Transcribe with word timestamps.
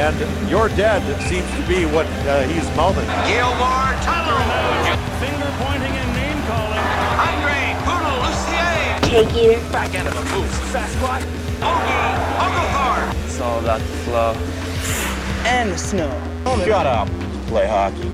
and 0.00 0.50
your 0.50 0.68
dead 0.70 1.02
seems 1.28 1.48
to 1.52 1.68
be 1.68 1.84
what 1.84 2.06
uh, 2.26 2.42
he's 2.48 2.64
mouthing. 2.74 3.04
Gilmore 3.28 3.92
Tunnel. 4.00 4.40
Finger 5.20 5.52
pointing 5.60 5.92
and 5.92 6.10
name 6.16 6.40
calling. 6.48 6.80
Andre 7.20 7.76
Poodle 7.84 8.16
Lucier. 8.24 8.96
Take 9.04 9.34
eater. 9.36 9.60
Back 9.70 9.94
end 9.94 10.08
of 10.08 10.14
a 10.16 10.22
boost. 10.32 10.56
Sasquatch. 10.72 11.22
Ogie 11.60 12.00
Ogilthorpe. 12.40 13.24
It's 13.26 13.40
all 13.40 13.60
about 13.60 13.80
the 13.80 13.86
flow. 14.04 14.32
And 15.46 15.70
the 15.70 15.78
snow. 15.78 16.10
Shut 16.64 16.86
up. 16.86 17.08
Play 17.48 17.66
hockey. 17.66 18.10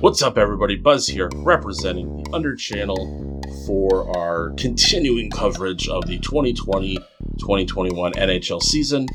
What's 0.00 0.22
up, 0.22 0.36
everybody? 0.36 0.76
Buzz 0.76 1.06
here, 1.06 1.30
representing 1.36 2.24
the 2.24 2.30
Under 2.32 2.56
Channel 2.56 3.35
for 3.66 4.16
our 4.16 4.50
continuing 4.56 5.30
coverage 5.30 5.88
of 5.88 6.06
the 6.06 6.18
2020 6.18 6.98
2021 7.38 8.12
NHL 8.12 8.62
season. 8.62 9.06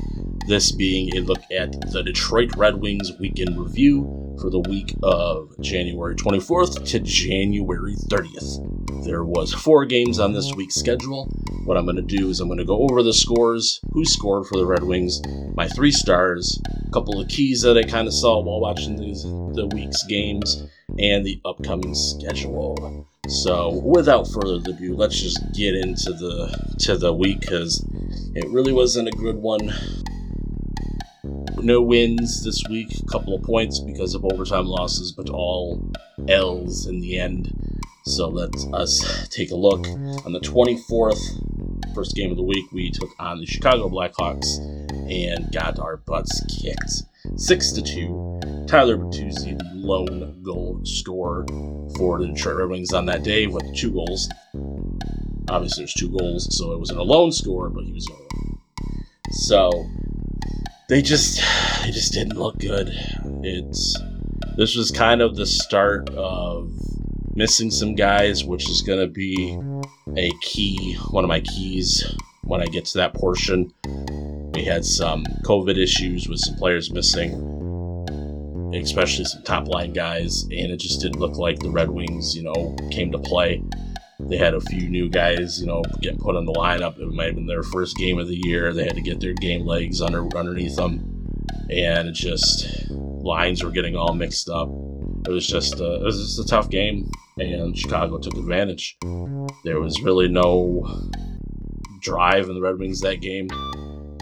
This 0.46 0.72
being 0.72 1.16
a 1.16 1.20
look 1.20 1.42
at 1.50 1.92
the 1.92 2.02
Detroit 2.02 2.54
Red 2.56 2.80
Wings 2.80 3.12
weekend 3.18 3.58
review 3.58 4.36
for 4.40 4.50
the 4.50 4.60
week 4.60 4.94
of 5.02 5.54
January 5.60 6.14
24th 6.14 6.84
to 6.86 7.00
January 7.00 7.94
30th. 7.94 9.04
There 9.04 9.24
was 9.24 9.52
four 9.52 9.84
games 9.84 10.18
on 10.18 10.32
this 10.32 10.52
week's 10.54 10.74
schedule. 10.74 11.28
What 11.64 11.76
I'm 11.76 11.84
going 11.84 11.96
to 11.96 12.02
do 12.02 12.28
is 12.28 12.40
I'm 12.40 12.48
going 12.48 12.58
to 12.58 12.64
go 12.64 12.82
over 12.82 13.02
the 13.02 13.12
scores, 13.12 13.80
who 13.92 14.04
scored 14.04 14.46
for 14.46 14.56
the 14.56 14.66
Red 14.66 14.84
Wings, 14.84 15.20
my 15.54 15.68
three 15.68 15.92
stars, 15.92 16.60
a 16.86 16.90
couple 16.90 17.20
of 17.20 17.28
keys 17.28 17.62
that 17.62 17.76
I 17.76 17.82
kind 17.82 18.08
of 18.08 18.14
saw 18.14 18.40
while 18.40 18.60
watching 18.60 18.96
these 18.96 19.22
the 19.22 19.68
week's 19.72 20.04
games, 20.04 20.64
and 20.98 21.24
the 21.24 21.40
upcoming 21.44 21.94
schedule. 21.94 23.06
So, 23.28 23.80
without 23.84 24.26
further 24.26 24.56
ado, 24.56 24.96
let's 24.96 25.20
just 25.20 25.52
get 25.52 25.76
into 25.76 26.12
the 26.12 26.74
to 26.80 26.96
the 26.96 27.12
week 27.12 27.38
because 27.38 27.84
it 28.34 28.48
really 28.50 28.72
wasn't 28.72 29.06
a 29.06 29.12
good 29.12 29.36
one. 29.36 29.72
No 31.58 31.80
wins 31.82 32.42
this 32.44 32.60
week, 32.68 32.88
a 32.98 33.06
couple 33.06 33.32
of 33.34 33.44
points 33.44 33.78
because 33.78 34.16
of 34.16 34.24
overtime 34.24 34.66
losses, 34.66 35.12
but 35.12 35.30
all 35.30 35.80
L's 36.28 36.86
in 36.86 37.00
the 37.00 37.20
end. 37.20 37.54
So 38.04 38.28
let 38.28 38.50
us 38.74 39.28
take 39.28 39.52
a 39.52 39.56
look. 39.56 39.86
On 40.26 40.32
the 40.32 40.40
24th, 40.40 41.94
first 41.94 42.16
game 42.16 42.32
of 42.32 42.36
the 42.36 42.42
week, 42.42 42.72
we 42.72 42.90
took 42.90 43.10
on 43.20 43.38
the 43.38 43.46
Chicago 43.46 43.88
Blackhawks 43.88 44.58
and 45.08 45.52
got 45.52 45.78
our 45.78 45.98
butts 45.98 46.42
kicked. 46.60 47.04
6 47.36 47.72
to 47.72 47.82
2. 47.82 48.61
Tyler 48.72 48.96
Bertuzzi, 48.96 49.60
lone 49.74 50.42
goal 50.42 50.80
scorer 50.84 51.44
for 51.94 52.18
the 52.18 52.28
Detroit 52.28 52.56
Red 52.56 52.68
Wings 52.70 52.94
on 52.94 53.04
that 53.04 53.22
day 53.22 53.46
with 53.46 53.62
two 53.76 53.92
goals. 53.92 54.30
Obviously, 55.50 55.82
there's 55.82 55.92
two 55.92 56.08
goals, 56.08 56.56
so 56.56 56.72
it 56.72 56.78
wasn't 56.78 56.98
a 56.98 57.02
lone 57.02 57.32
scorer, 57.32 57.68
but 57.68 57.84
he 57.84 57.92
was. 57.92 58.10
So 59.32 59.86
they 60.88 61.02
just 61.02 61.42
they 61.82 61.90
just 61.90 62.14
didn't 62.14 62.38
look 62.38 62.56
good. 62.60 62.88
It's 63.42 63.94
this 64.56 64.74
was 64.74 64.90
kind 64.90 65.20
of 65.20 65.36
the 65.36 65.44
start 65.44 66.08
of 66.08 66.72
missing 67.34 67.70
some 67.70 67.94
guys, 67.94 68.42
which 68.42 68.70
is 68.70 68.80
going 68.80 69.00
to 69.00 69.06
be 69.06 69.54
a 70.16 70.30
key, 70.40 70.96
one 71.10 71.24
of 71.24 71.28
my 71.28 71.40
keys 71.40 72.10
when 72.44 72.62
I 72.62 72.66
get 72.68 72.86
to 72.86 72.98
that 72.98 73.12
portion. 73.12 73.70
We 74.54 74.64
had 74.64 74.86
some 74.86 75.26
COVID 75.44 75.76
issues 75.76 76.26
with 76.26 76.38
some 76.38 76.56
players 76.56 76.90
missing, 76.90 77.51
especially 78.74 79.24
some 79.24 79.42
top 79.42 79.68
line 79.68 79.92
guys, 79.92 80.42
and 80.44 80.70
it 80.70 80.78
just 80.78 81.00
didn't 81.00 81.20
look 81.20 81.36
like 81.36 81.58
the 81.58 81.70
Red 81.70 81.90
Wings, 81.90 82.34
you 82.34 82.42
know, 82.42 82.76
came 82.90 83.12
to 83.12 83.18
play. 83.18 83.62
They 84.20 84.36
had 84.36 84.54
a 84.54 84.60
few 84.60 84.88
new 84.88 85.08
guys, 85.08 85.60
you 85.60 85.66
know, 85.66 85.82
getting 86.00 86.18
put 86.18 86.36
on 86.36 86.44
the 86.44 86.52
lineup. 86.52 86.98
It 86.98 87.12
might 87.12 87.26
have 87.26 87.34
been 87.34 87.46
their 87.46 87.64
first 87.64 87.96
game 87.96 88.18
of 88.18 88.28
the 88.28 88.40
year. 88.44 88.72
They 88.72 88.84
had 88.84 88.94
to 88.94 89.02
get 89.02 89.20
their 89.20 89.34
game 89.34 89.66
legs 89.66 90.00
under 90.00 90.24
underneath 90.36 90.76
them, 90.76 91.26
and 91.70 92.08
it 92.08 92.14
just 92.14 92.88
lines 92.90 93.64
were 93.64 93.70
getting 93.70 93.96
all 93.96 94.14
mixed 94.14 94.48
up. 94.48 94.68
It 95.26 95.30
was 95.30 95.46
just 95.46 95.80
a, 95.80 95.96
it 95.96 96.02
was 96.02 96.18
just 96.18 96.38
a 96.38 96.48
tough 96.48 96.70
game, 96.70 97.10
and 97.38 97.76
Chicago 97.76 98.18
took 98.18 98.34
advantage. 98.34 98.96
There 99.64 99.80
was 99.80 100.00
really 100.02 100.28
no 100.28 101.10
drive 102.00 102.48
in 102.48 102.54
the 102.54 102.60
Red 102.60 102.78
Wings 102.78 103.00
that 103.00 103.20
game. 103.20 103.48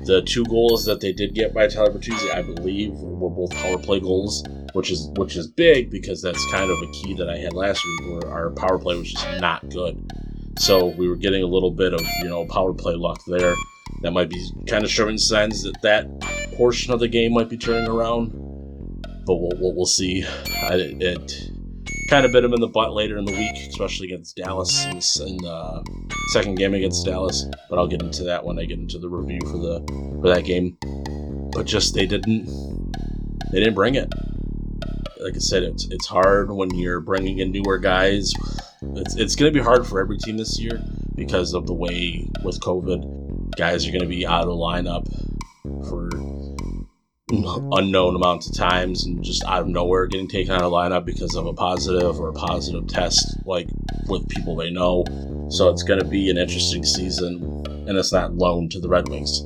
The 0.05 0.23
two 0.23 0.45
goals 0.45 0.85
that 0.87 1.01
they 1.01 1.13
did 1.13 1.35
get 1.35 1.53
by 1.53 1.69
Tyler 1.69 1.91
Bertuzzi, 1.91 2.31
I 2.33 2.43
believe, 2.43 2.93
were 2.93 3.31
both 3.31 3.51
power 3.53 3.79
play 3.79 4.01
goals, 4.01 4.43
which 4.73 4.91
is 4.91 5.11
which 5.17 5.37
is 5.37 5.47
big 5.47 5.91
because 5.91 6.23
that's 6.23 6.45
kind 6.51 6.71
of 6.71 6.79
a 6.83 6.87
key 6.93 7.15
that 7.15 7.29
I 7.29 7.37
had 7.37 7.53
last 7.53 7.85
week, 7.85 8.13
where 8.13 8.33
our 8.33 8.51
power 8.51 8.79
play 8.79 8.97
was 8.97 9.13
just 9.13 9.41
not 9.41 9.69
good. 9.69 10.11
So 10.59 10.87
we 10.87 11.09
were 11.09 11.17
getting 11.17 11.43
a 11.43 11.47
little 11.47 11.71
bit 11.71 11.93
of 11.93 12.01
you 12.23 12.29
know 12.29 12.47
power 12.47 12.73
play 12.73 12.95
luck 12.95 13.21
there. 13.27 13.55
That 14.03 14.13
might 14.13 14.31
be 14.31 14.51
kind 14.67 14.85
of 14.85 14.91
showing 14.91 15.19
signs 15.19 15.63
that 15.63 15.83
that 15.83 16.07
portion 16.57 16.93
of 16.93 17.01
the 17.01 17.09
game 17.09 17.35
might 17.35 17.49
be 17.49 17.59
turning 17.59 17.89
around, 17.89 18.31
but 19.27 19.35
we'll 19.35 19.53
we'll, 19.59 19.75
we'll 19.75 19.87
see. 19.87 20.25
I, 20.25 20.75
it 20.75 21.51
kind 22.11 22.27
of 22.27 22.33
bit 22.33 22.45
him 22.45 22.53
in 22.53 22.61
the 22.61 22.67
butt 22.67 22.93
later 22.93 23.17
in 23.19 23.25
the 23.25 23.33
week, 23.33 23.69
especially 23.69 24.09
against 24.09 24.37
Dallas 24.37 24.85
in, 24.85 25.37
the 25.37 25.85
second 26.33 26.57
game 26.57 26.75
against 26.75 27.07
Dallas. 27.07 27.47
But 27.71 27.79
I'll 27.79 27.87
get 27.87 28.03
into 28.03 28.25
that 28.25 28.45
when 28.45 28.59
I 28.59 28.65
get 28.65 28.81
into 28.81 28.99
the 28.99 29.09
review 29.09 29.41
for 29.43 29.57
the 29.57 29.81
for 30.21 30.29
that 30.29 30.45
game. 30.45 30.77
But 31.53 31.67
just 31.67 31.95
they 31.95 32.07
didn't 32.07 32.47
they 33.53 33.61
didn't 33.61 33.75
bring 33.75 33.95
it. 33.95 34.13
Like 35.21 35.37
I 35.37 35.39
said, 35.39 35.63
it's 35.63 35.87
it's 35.91 36.07
hard 36.07 36.51
when 36.51 36.75
you're 36.75 37.01
bringing 37.01 37.39
in 37.39 37.53
newer 37.53 37.79
guys. 37.79 38.33
It's 38.83 39.15
it's 39.15 39.37
going 39.37 39.53
to 39.53 39.59
be 39.59 39.65
hard 39.65 39.87
for 39.87 40.01
every 40.01 40.19
team 40.19 40.37
this 40.37 40.59
year 40.59 40.83
because 41.15 41.55
of 41.55 41.67
the 41.67 41.75
way 41.75 42.29
with 42.43 42.59
COVID, 42.61 43.57
guys 43.57 43.87
are 43.87 43.91
going 43.93 44.03
to 44.03 44.09
be 44.09 44.27
out 44.27 44.49
of 44.49 44.49
lineup 44.49 45.07
unknown 47.31 48.17
amounts 48.17 48.49
of 48.49 48.57
times 48.57 49.07
and 49.07 49.23
just 49.23 49.45
out 49.45 49.63
of 49.63 49.69
nowhere 49.69 50.07
getting 50.07 50.29
taken 50.29 50.53
out 50.53 50.63
of 50.63 50.73
lineup 50.73 51.05
because 51.05 51.35
of 51.35 51.47
a 51.47 51.53
positive 51.53 52.19
or 52.21 52.29
a 52.29 52.33
positive 52.33 52.87
test, 52.89 53.37
like 53.47 53.69
with 54.09 54.29
people 54.29 54.57
they 54.57 54.71
know. 54.71 55.05
So 55.51 55.69
it's 55.71 55.83
going 55.83 56.01
to 56.01 56.07
be 56.07 56.31
an 56.31 56.37
interesting 56.37 56.85
season, 56.85 57.65
and 57.87 57.97
it's 57.97 58.13
not 58.13 58.35
loan 58.35 58.69
to 58.71 58.81
the 58.81 58.89
Red 58.89 59.09
Wings. 59.09 59.41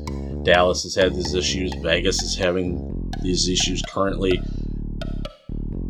Dallas 0.44 0.82
has 0.82 0.94
had 0.94 1.14
these 1.14 1.34
issues. 1.34 1.72
Vegas 1.82 2.22
is 2.22 2.36
having 2.36 3.10
these 3.22 3.48
issues 3.48 3.82
currently. 3.88 4.40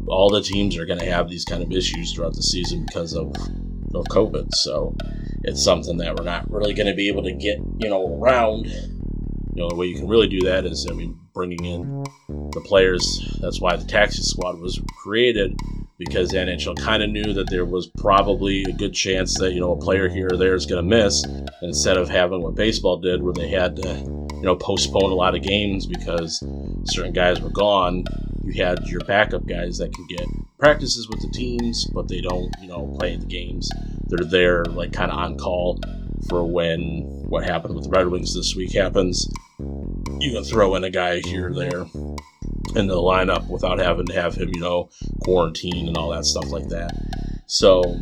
All 0.06 0.30
the 0.30 0.42
teams 0.42 0.76
are 0.76 0.86
going 0.86 1.00
to 1.00 1.10
have 1.10 1.28
these 1.28 1.44
kind 1.44 1.62
of 1.62 1.72
issues 1.72 2.12
throughout 2.12 2.34
the 2.34 2.42
season 2.42 2.84
because 2.86 3.14
of 3.14 3.34
of 3.94 4.06
COVID. 4.06 4.52
So 4.54 4.96
it's 5.42 5.62
something 5.62 5.98
that 5.98 6.16
we're 6.16 6.24
not 6.24 6.50
really 6.50 6.74
going 6.74 6.88
to 6.88 6.94
be 6.94 7.08
able 7.08 7.22
to 7.24 7.32
get 7.32 7.58
you 7.78 7.88
know 7.88 8.18
around. 8.18 8.66
You 8.66 9.62
know, 9.62 9.68
the 9.68 9.76
way 9.76 9.86
you 9.86 9.94
can 9.94 10.08
really 10.08 10.26
do 10.26 10.40
that 10.40 10.64
is, 10.64 10.86
I 10.90 10.94
mean, 10.94 11.16
bringing 11.34 11.64
in 11.64 12.04
the 12.28 12.62
players. 12.64 13.38
That's 13.40 13.60
why 13.60 13.76
the 13.76 13.84
taxi 13.84 14.22
squad 14.22 14.58
was 14.58 14.80
created 15.02 15.58
because 15.98 16.28
the 16.30 16.38
NHL 16.38 16.76
kind 16.76 17.02
of 17.02 17.10
knew 17.10 17.32
that 17.34 17.50
there 17.50 17.64
was 17.64 17.86
probably 17.86 18.62
a 18.64 18.72
good 18.72 18.94
chance 18.94 19.38
that 19.38 19.52
you 19.52 19.60
know 19.60 19.72
a 19.72 19.76
player 19.76 20.08
here 20.08 20.28
or 20.32 20.36
there 20.36 20.54
is 20.54 20.66
going 20.66 20.82
to 20.82 20.96
miss. 20.96 21.24
Instead 21.62 21.96
of 21.96 22.08
having 22.08 22.42
what 22.42 22.54
baseball 22.54 22.98
did, 22.98 23.22
where 23.22 23.32
they 23.32 23.48
had 23.48 23.76
to 23.76 23.88
you 23.88 24.42
know 24.42 24.56
postpone 24.56 25.10
a 25.10 25.14
lot 25.14 25.34
of 25.34 25.42
games 25.42 25.86
because 25.86 26.42
certain 26.84 27.12
guys 27.12 27.40
were 27.40 27.50
gone, 27.50 28.04
you 28.44 28.62
had 28.62 28.86
your 28.86 29.00
backup 29.00 29.46
guys 29.46 29.78
that 29.78 29.92
could 29.92 30.08
get 30.08 30.26
practices 30.58 31.08
with 31.08 31.20
the 31.20 31.28
teams, 31.28 31.86
but 31.92 32.08
they 32.08 32.20
don't 32.20 32.52
you 32.60 32.68
know 32.68 32.94
play 32.98 33.12
in 33.12 33.20
the 33.20 33.26
games. 33.26 33.70
They're 34.06 34.28
there 34.28 34.64
like 34.64 34.92
kind 34.92 35.10
of 35.10 35.18
on 35.18 35.38
call 35.38 35.80
for 36.28 36.44
when 36.44 37.02
what 37.28 37.44
happened 37.44 37.74
with 37.74 37.84
the 37.84 37.90
Red 37.90 38.08
Wings 38.08 38.34
this 38.34 38.54
week 38.56 38.72
happens. 38.72 39.28
You 40.24 40.32
can 40.32 40.44
throw 40.44 40.74
in 40.74 40.84
a 40.84 40.90
guy 40.90 41.20
here 41.20 41.48
or 41.48 41.54
there 41.54 41.82
in 42.74 42.86
the 42.86 42.96
lineup 42.96 43.46
without 43.46 43.78
having 43.78 44.06
to 44.06 44.14
have 44.14 44.34
him, 44.34 44.50
you 44.54 44.60
know, 44.60 44.88
quarantine 45.22 45.86
and 45.86 45.98
all 45.98 46.10
that 46.12 46.24
stuff 46.24 46.50
like 46.50 46.68
that. 46.68 46.92
So 47.46 48.00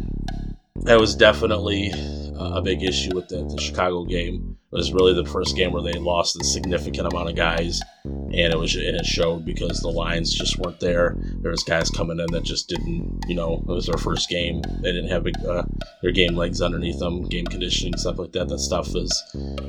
that 0.84 1.00
was 1.00 1.16
definitely 1.16 1.90
a 2.36 2.62
big 2.62 2.84
issue 2.84 3.10
with 3.12 3.26
the, 3.26 3.42
the, 3.42 3.60
Chicago 3.60 4.04
game. 4.04 4.56
It 4.72 4.76
was 4.76 4.94
really 4.94 5.12
the 5.12 5.26
first 5.26 5.54
game 5.54 5.72
where 5.72 5.82
they 5.82 5.92
lost 5.92 6.40
a 6.40 6.44
significant 6.44 7.06
amount 7.06 7.28
of 7.28 7.36
guys, 7.36 7.82
and 8.04 8.34
it 8.34 8.58
was 8.58 8.74
and 8.74 8.96
it 8.96 9.04
showed 9.04 9.44
because 9.44 9.80
the 9.80 9.90
lines 9.90 10.32
just 10.32 10.58
weren't 10.58 10.80
there. 10.80 11.14
There 11.18 11.50
was 11.50 11.62
guys 11.62 11.90
coming 11.90 12.18
in 12.18 12.26
that 12.32 12.42
just 12.42 12.70
didn't, 12.70 13.22
you 13.28 13.34
know, 13.34 13.62
it 13.68 13.70
was 13.70 13.84
their 13.84 13.98
first 13.98 14.30
game. 14.30 14.62
They 14.80 14.92
didn't 14.92 15.10
have 15.10 15.26
uh, 15.46 15.64
their 16.00 16.10
game 16.10 16.36
legs 16.36 16.62
underneath 16.62 16.98
them, 16.98 17.28
game 17.28 17.44
conditioning 17.44 17.98
stuff 17.98 18.18
like 18.18 18.32
that. 18.32 18.48
That 18.48 18.60
stuff 18.60 18.96
is 18.96 19.22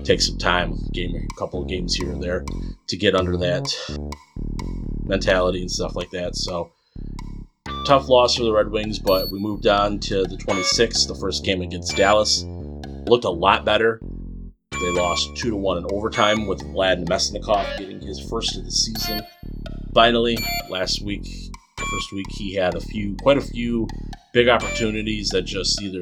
takes 0.05 0.27
some 0.27 0.37
time, 0.37 0.77
game 0.93 1.13
a 1.13 1.37
couple 1.37 1.61
of 1.61 1.67
games 1.67 1.95
here 1.95 2.09
and 2.09 2.23
there 2.23 2.45
to 2.87 2.95
get 2.95 3.13
under 3.13 3.35
that 3.35 3.75
mentality 5.03 5.59
and 5.59 5.69
stuff 5.69 5.97
like 5.97 6.11
that. 6.11 6.37
So 6.37 6.71
tough 7.85 8.07
loss 8.07 8.35
for 8.35 8.43
the 8.43 8.53
Red 8.53 8.71
Wings, 8.71 8.99
but 8.99 9.29
we 9.29 9.39
moved 9.39 9.67
on 9.67 9.99
to 9.99 10.23
the 10.23 10.37
26th, 10.37 11.09
the 11.09 11.15
first 11.15 11.43
game 11.43 11.61
against 11.61 11.97
Dallas. 11.97 12.43
Looked 13.05 13.25
a 13.25 13.29
lot 13.29 13.65
better. 13.65 13.99
They 14.79 14.91
lost 14.91 15.35
2 15.37 15.51
to 15.51 15.55
1 15.55 15.77
in 15.77 15.85
overtime 15.91 16.45
with 16.45 16.61
Vlad 16.61 17.05
Namestnikov 17.05 17.77
getting 17.77 18.01
his 18.01 18.19
first 18.19 18.57
of 18.57 18.65
the 18.65 18.71
season. 18.71 19.21
Finally, 19.93 20.37
last 20.69 21.01
week, 21.01 21.23
the 21.23 21.85
first 21.85 22.13
week, 22.13 22.27
he 22.31 22.55
had 22.55 22.75
a 22.75 22.81
few, 22.81 23.15
quite 23.21 23.37
a 23.37 23.41
few 23.41 23.87
big 24.33 24.49
opportunities 24.49 25.29
that 25.29 25.43
just 25.43 25.81
either, 25.81 26.01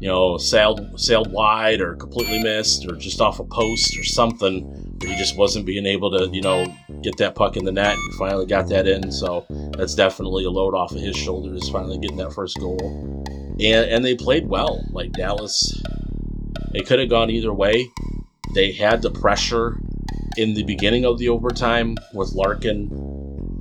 you 0.00 0.08
know, 0.08 0.38
sailed 0.38 0.98
sailed 0.98 1.30
wide 1.32 1.80
or 1.80 1.94
completely 1.96 2.42
missed 2.42 2.86
or 2.86 2.96
just 2.96 3.20
off 3.20 3.40
a 3.40 3.44
post 3.44 3.98
or 3.98 4.04
something 4.04 4.88
he 5.06 5.14
just 5.16 5.36
wasn't 5.36 5.64
being 5.64 5.86
able 5.86 6.10
to, 6.10 6.28
you 6.32 6.42
know, 6.42 6.66
get 7.02 7.16
that 7.18 7.34
puck 7.34 7.56
in 7.56 7.64
the 7.64 7.72
net. 7.72 7.96
He 7.96 8.18
finally 8.18 8.46
got 8.46 8.68
that 8.68 8.86
in, 8.88 9.12
so 9.12 9.44
that's 9.76 9.94
definitely 9.94 10.44
a 10.44 10.50
load 10.50 10.74
off 10.74 10.92
of 10.92 11.00
his 11.00 11.16
shoulders. 11.16 11.68
Finally 11.68 11.98
getting 11.98 12.16
that 12.16 12.32
first 12.32 12.58
goal, 12.58 13.24
and 13.60 13.90
and 13.90 14.04
they 14.04 14.14
played 14.14 14.48
well. 14.48 14.84
Like 14.90 15.12
Dallas, 15.12 15.80
it 16.74 16.86
could 16.86 16.98
have 16.98 17.08
gone 17.08 17.30
either 17.30 17.52
way. 17.52 17.90
They 18.54 18.72
had 18.72 19.02
the 19.02 19.10
pressure 19.10 19.78
in 20.36 20.54
the 20.54 20.62
beginning 20.62 21.04
of 21.04 21.18
the 21.18 21.28
overtime 21.28 21.96
with 22.14 22.32
Larkin 22.32 22.90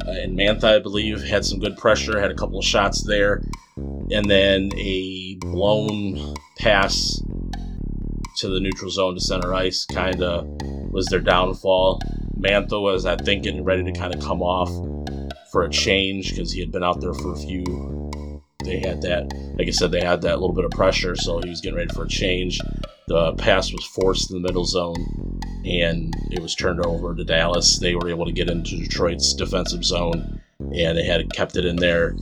uh, 0.06 0.12
and 0.12 0.38
Mantha, 0.38 0.76
I 0.76 0.80
believe, 0.80 1.24
had 1.24 1.44
some 1.44 1.60
good 1.60 1.78
pressure, 1.78 2.20
had 2.20 2.32
a 2.32 2.36
couple 2.36 2.60
of 2.60 2.66
shots 2.66 3.04
there, 3.04 3.42
and 3.76 4.30
then 4.30 4.72
a 4.78 5.36
blown 5.42 6.36
pass 6.58 7.22
to 8.38 8.48
the 8.48 8.60
neutral 8.60 8.92
zone 8.92 9.16
to 9.16 9.22
center 9.22 9.54
ice 9.54 9.86
kind 9.86 10.22
of 10.22 10.48
was 10.92 11.08
their 11.08 11.20
downfall. 11.20 12.00
Mantha 12.40 12.82
was, 12.82 13.06
I 13.06 13.16
think, 13.16 13.44
getting 13.44 13.64
ready 13.64 13.84
to 13.84 13.92
kind 13.92 14.14
of 14.14 14.22
come 14.22 14.42
off 14.42 14.70
for 15.52 15.64
a 15.64 15.70
change 15.70 16.30
because 16.30 16.52
he 16.52 16.60
had 16.60 16.72
been 16.72 16.84
out 16.84 17.02
there 17.02 17.14
for 17.14 17.34
a 17.34 17.38
few. 17.38 18.42
They 18.64 18.80
had 18.80 19.02
that, 19.02 19.34
like 19.58 19.68
I 19.68 19.72
said, 19.72 19.92
they 19.92 20.04
had 20.04 20.22
that 20.22 20.40
little 20.40 20.56
bit 20.56 20.66
of 20.66 20.72
pressure, 20.72 21.16
so 21.16 21.40
he 21.40 21.50
was 21.50 21.62
getting 21.62 21.78
ready 21.78 21.94
for 21.94 22.04
a 22.04 22.08
change. 22.08 22.62
The 23.08 23.34
pass 23.36 23.72
was 23.72 23.86
forced 23.86 24.32
in 24.32 24.42
the 24.42 24.46
middle 24.46 24.66
zone, 24.66 25.40
and 25.64 26.14
it 26.30 26.42
was 26.42 26.56
turned 26.56 26.86
over 26.86 27.16
to 27.16 27.24
Dallas. 27.24 27.80
They 27.80 27.96
were 27.96 28.10
able 28.10 28.26
to 28.26 28.34
get 28.34 28.50
into 28.50 28.76
Detroit's 28.76 29.34
defensive 29.34 29.86
zone, 29.86 30.42
and 30.60 30.98
they 30.98 31.06
had 31.06 31.32
kept 31.34 31.56
it 31.56 31.66
in 31.66 31.78
there. 31.78 32.16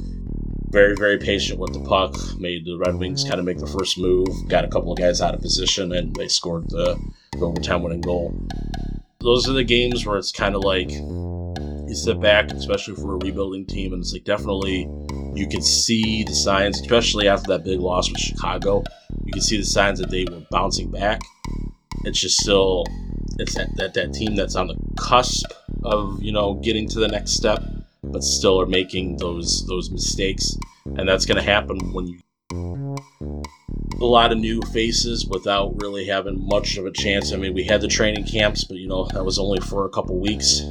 Very, 0.69 0.95
very 0.95 1.17
patient 1.17 1.59
with 1.59 1.73
the 1.73 1.79
puck. 1.79 2.15
Made 2.39 2.65
the 2.65 2.77
Red 2.77 2.95
Wings 2.95 3.23
kind 3.23 3.39
of 3.39 3.45
make 3.45 3.57
the 3.57 3.65
first 3.65 3.97
move. 3.97 4.27
Got 4.47 4.65
a 4.65 4.67
couple 4.67 4.91
of 4.91 4.99
guys 4.99 5.21
out 5.21 5.33
of 5.33 5.41
position, 5.41 5.91
and 5.91 6.15
they 6.15 6.27
scored 6.27 6.69
the, 6.69 6.99
the 7.31 7.39
overtime 7.39 7.81
winning 7.81 8.01
goal. 8.01 8.35
Those 9.21 9.49
are 9.49 9.53
the 9.53 9.63
games 9.63 10.05
where 10.05 10.17
it's 10.17 10.31
kind 10.31 10.53
of 10.53 10.63
like 10.63 10.91
you 10.91 11.95
sit 11.95 12.19
back, 12.19 12.51
especially 12.51 12.95
for 12.95 13.15
a 13.15 13.17
rebuilding 13.17 13.65
team, 13.65 13.91
and 13.93 14.01
it's 14.03 14.13
like 14.13 14.23
definitely 14.23 14.87
you 15.35 15.47
can 15.47 15.61
see 15.61 16.23
the 16.23 16.33
signs, 16.33 16.79
especially 16.79 17.27
after 17.27 17.47
that 17.49 17.63
big 17.63 17.79
loss 17.79 18.09
with 18.09 18.19
Chicago. 18.19 18.83
You 19.25 19.33
can 19.33 19.41
see 19.41 19.57
the 19.57 19.65
signs 19.65 19.99
that 19.99 20.09
they 20.09 20.25
were 20.29 20.41
bouncing 20.51 20.91
back. 20.91 21.21
It's 22.03 22.19
just 22.19 22.37
still 22.37 22.85
it's 23.37 23.55
that, 23.55 23.75
that 23.77 23.93
that 23.95 24.13
team 24.13 24.35
that's 24.35 24.55
on 24.55 24.67
the 24.67 24.77
cusp 24.97 25.45
of 25.83 26.21
you 26.21 26.31
know 26.31 26.55
getting 26.55 26.87
to 26.89 26.99
the 26.99 27.07
next 27.07 27.31
step, 27.31 27.63
but 28.03 28.23
still 28.23 28.61
are 28.61 28.65
making 28.65 29.17
those 29.17 29.65
those 29.67 29.91
mistakes, 29.91 30.55
and 30.97 31.07
that's 31.07 31.25
going 31.25 31.37
to 31.37 31.43
happen 31.43 31.77
when 31.93 32.07
you 32.07 32.19
a 34.01 34.05
lot 34.05 34.31
of 34.31 34.37
new 34.37 34.61
faces 34.73 35.25
without 35.25 35.73
really 35.81 36.05
having 36.05 36.45
much 36.47 36.77
of 36.77 36.85
a 36.85 36.91
chance. 36.91 37.31
I 37.31 37.37
mean, 37.37 37.53
we 37.53 37.63
had 37.63 37.81
the 37.81 37.87
training 37.87 38.25
camps, 38.25 38.63
but 38.63 38.77
you 38.77 38.87
know 38.87 39.07
that 39.13 39.23
was 39.23 39.39
only 39.39 39.59
for 39.59 39.85
a 39.85 39.89
couple 39.89 40.19
weeks. 40.19 40.61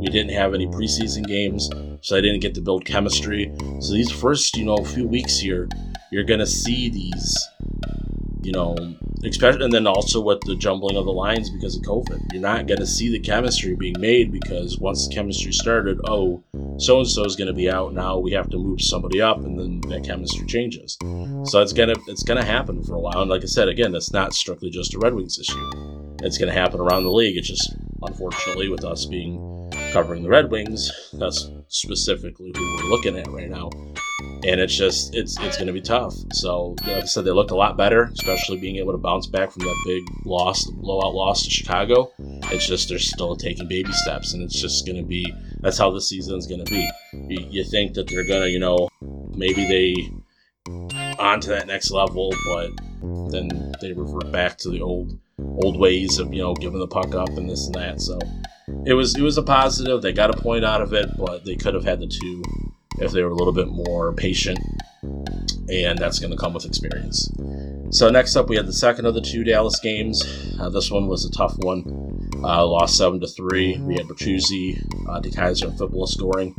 We 0.00 0.06
didn't 0.06 0.32
have 0.32 0.54
any 0.54 0.66
preseason 0.66 1.26
games, 1.26 1.68
so 2.00 2.16
I 2.16 2.22
didn't 2.22 2.40
get 2.40 2.54
to 2.54 2.62
build 2.62 2.86
chemistry. 2.86 3.52
So 3.80 3.92
these 3.92 4.10
first, 4.10 4.56
you 4.56 4.64
know, 4.64 4.78
few 4.78 5.06
weeks 5.06 5.38
here, 5.38 5.68
you're 6.10 6.24
gonna 6.24 6.46
see 6.46 6.88
these, 6.88 7.48
you 8.42 8.52
know, 8.52 8.74
especially 9.22 9.64
and 9.64 9.72
then 9.72 9.86
also 9.86 10.22
with 10.22 10.40
the 10.46 10.56
jumbling 10.56 10.96
of 10.96 11.04
the 11.04 11.12
lines 11.12 11.50
because 11.50 11.76
of 11.76 11.82
COVID. 11.82 12.32
You're 12.32 12.40
not 12.40 12.66
gonna 12.66 12.86
see 12.86 13.10
the 13.10 13.20
chemistry 13.20 13.76
being 13.76 13.96
made 13.98 14.32
because 14.32 14.78
once 14.78 15.06
the 15.06 15.14
chemistry 15.14 15.52
started, 15.52 16.00
oh, 16.08 16.42
so 16.78 17.00
and 17.00 17.06
so 17.06 17.24
is 17.24 17.36
gonna 17.36 17.52
be 17.52 17.70
out 17.70 17.92
now. 17.92 18.18
We 18.18 18.32
have 18.32 18.48
to 18.50 18.56
move 18.56 18.80
somebody 18.80 19.20
up, 19.20 19.36
and 19.44 19.58
then 19.58 19.82
that 19.90 20.04
chemistry 20.04 20.46
changes. 20.46 20.96
So 21.44 21.60
it's 21.60 21.74
gonna 21.74 21.96
it's 22.06 22.22
gonna 22.22 22.44
happen 22.44 22.82
for 22.82 22.94
a 22.94 23.00
while. 23.00 23.20
And 23.20 23.30
like 23.30 23.42
I 23.42 23.46
said, 23.46 23.68
again, 23.68 23.94
it's 23.94 24.14
not 24.14 24.32
strictly 24.32 24.70
just 24.70 24.94
a 24.94 24.98
Red 24.98 25.14
Wings 25.14 25.38
issue. 25.38 26.14
It's 26.22 26.38
gonna 26.38 26.52
happen 26.52 26.80
around 26.80 27.04
the 27.04 27.12
league. 27.12 27.36
It's 27.36 27.48
just 27.48 27.76
unfortunately 28.02 28.70
with 28.70 28.84
us 28.84 29.04
being 29.04 29.59
covering 29.92 30.22
the 30.22 30.28
Red 30.28 30.50
Wings, 30.50 30.90
that's 31.12 31.50
specifically 31.68 32.52
who 32.54 32.76
we're 32.76 32.90
looking 32.90 33.16
at 33.18 33.28
right 33.28 33.50
now. 33.50 33.70
And 34.44 34.60
it's 34.60 34.74
just 34.74 35.14
it's 35.14 35.38
it's 35.40 35.56
going 35.56 35.66
to 35.66 35.72
be 35.72 35.80
tough. 35.80 36.14
So 36.32 36.76
like 36.86 36.96
I 36.96 37.04
said, 37.04 37.24
they 37.24 37.30
looked 37.30 37.50
a 37.50 37.56
lot 37.56 37.76
better, 37.76 38.04
especially 38.04 38.58
being 38.58 38.76
able 38.76 38.92
to 38.92 38.98
bounce 38.98 39.26
back 39.26 39.50
from 39.52 39.64
that 39.64 39.82
big 39.86 40.02
loss, 40.24 40.64
the 40.64 40.72
blowout 40.72 41.14
loss 41.14 41.44
to 41.44 41.50
Chicago. 41.50 42.10
It's 42.18 42.66
just 42.66 42.88
they're 42.88 42.98
still 42.98 43.36
taking 43.36 43.68
baby 43.68 43.92
steps, 43.92 44.32
and 44.32 44.42
it's 44.42 44.58
just 44.58 44.86
going 44.86 44.96
to 44.96 45.06
be 45.06 45.32
that's 45.60 45.78
how 45.78 45.90
the 45.90 46.00
season's 46.00 46.46
going 46.46 46.64
to 46.64 46.70
be. 46.70 46.88
You, 47.12 47.46
you 47.50 47.64
think 47.64 47.94
that 47.94 48.08
they're 48.08 48.26
going 48.26 48.42
to, 48.42 48.50
you 48.50 48.58
know, 48.58 48.88
maybe 49.34 49.66
they 49.66 50.10
on 51.18 51.40
to 51.40 51.50
that 51.50 51.66
next 51.66 51.90
level, 51.90 52.34
but 52.46 52.70
then 53.30 53.74
they 53.80 53.92
revert 53.92 54.30
back 54.32 54.56
to 54.58 54.70
the 54.70 54.80
old 54.80 55.18
old 55.62 55.78
ways 55.78 56.18
of 56.18 56.32
you 56.32 56.42
know 56.42 56.54
giving 56.54 56.78
the 56.78 56.86
puck 56.86 57.14
up 57.14 57.28
and 57.30 57.48
this 57.48 57.66
and 57.66 57.74
that. 57.74 58.00
So 58.00 58.18
it 58.86 58.94
was 58.94 59.16
it 59.16 59.22
was 59.22 59.38
a 59.38 59.42
positive. 59.42 60.02
They 60.02 60.12
got 60.12 60.34
a 60.34 60.40
point 60.40 60.64
out 60.64 60.82
of 60.82 60.92
it, 60.92 61.10
but 61.18 61.44
they 61.44 61.56
could 61.56 61.74
have 61.74 61.84
had 61.84 62.00
the 62.00 62.06
two 62.06 62.42
if 62.98 63.12
they 63.12 63.22
were 63.22 63.30
a 63.30 63.34
little 63.34 63.52
bit 63.52 63.68
more 63.68 64.12
patient, 64.12 64.58
and 65.02 65.98
that's 65.98 66.18
going 66.18 66.30
to 66.30 66.36
come 66.36 66.52
with 66.52 66.64
experience. 66.64 67.30
So 67.90 68.08
next 68.10 68.36
up, 68.36 68.48
we 68.48 68.56
had 68.56 68.66
the 68.66 68.72
second 68.72 69.06
of 69.06 69.14
the 69.14 69.20
two 69.20 69.42
Dallas 69.42 69.80
games. 69.80 70.22
Uh, 70.60 70.68
this 70.68 70.90
one 70.90 71.08
was 71.08 71.24
a 71.24 71.30
tough 71.30 71.56
one. 71.58 72.30
Uh, 72.36 72.66
lost 72.66 72.96
seven 72.96 73.20
to 73.20 73.26
three. 73.26 73.78
We 73.78 73.94
had 73.94 74.06
Bertuzzi, 74.06 74.80
uh, 75.08 75.20
DeKeyser, 75.20 75.68
and 75.68 75.78
Filppula 75.78 76.06
scoring. 76.06 76.54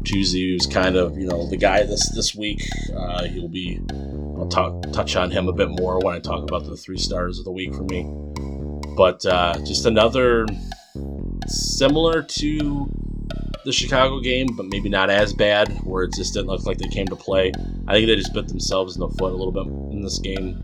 Bertuzzi 0.00 0.54
was 0.54 0.66
kind 0.66 0.96
of 0.96 1.16
you 1.16 1.26
know 1.26 1.48
the 1.48 1.56
guy 1.56 1.84
this 1.84 2.10
this 2.14 2.34
week. 2.34 2.62
Uh, 2.94 3.24
he'll 3.24 3.48
be 3.48 3.80
I'll 4.42 4.48
talk 4.48 4.92
touch 4.92 5.14
on 5.14 5.30
him 5.30 5.46
a 5.46 5.52
bit 5.52 5.68
more 5.68 6.00
when 6.00 6.16
I 6.16 6.18
talk 6.18 6.42
about 6.42 6.64
the 6.64 6.76
three 6.76 6.98
stars 6.98 7.38
of 7.38 7.44
the 7.44 7.52
week 7.52 7.72
for 7.72 7.84
me. 7.84 8.02
But 8.96 9.24
uh, 9.24 9.54
just 9.64 9.86
another 9.86 10.46
similar 11.46 12.24
to 12.24 12.90
the 13.64 13.72
Chicago 13.72 14.18
game, 14.18 14.48
but 14.56 14.66
maybe 14.66 14.88
not 14.88 15.10
as 15.10 15.32
bad, 15.32 15.68
where 15.84 16.02
it 16.02 16.14
just 16.14 16.34
didn't 16.34 16.48
look 16.48 16.66
like 16.66 16.78
they 16.78 16.88
came 16.88 17.06
to 17.06 17.14
play. 17.14 17.52
I 17.86 17.92
think 17.92 18.08
they 18.08 18.16
just 18.16 18.34
bit 18.34 18.48
themselves 18.48 18.96
in 18.96 19.00
the 19.00 19.10
foot 19.10 19.32
a 19.32 19.36
little 19.36 19.52
bit 19.52 19.66
in 19.92 20.02
this 20.02 20.18
game. 20.18 20.60